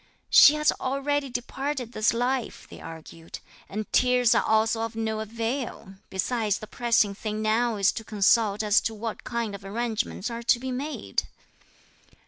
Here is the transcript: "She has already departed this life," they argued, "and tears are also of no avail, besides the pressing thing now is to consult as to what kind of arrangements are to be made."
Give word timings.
"She 0.31 0.55
has 0.55 0.71
already 0.81 1.29
departed 1.29 1.91
this 1.91 2.11
life," 2.11 2.65
they 2.67 2.81
argued, 2.81 3.37
"and 3.69 3.85
tears 3.93 4.33
are 4.33 4.41
also 4.43 4.81
of 4.81 4.95
no 4.95 5.19
avail, 5.19 5.93
besides 6.09 6.57
the 6.57 6.65
pressing 6.65 7.13
thing 7.13 7.43
now 7.43 7.75
is 7.75 7.91
to 7.91 8.03
consult 8.03 8.63
as 8.63 8.81
to 8.81 8.95
what 8.95 9.23
kind 9.23 9.53
of 9.53 9.63
arrangements 9.63 10.31
are 10.31 10.41
to 10.41 10.59
be 10.59 10.71
made." 10.71 11.27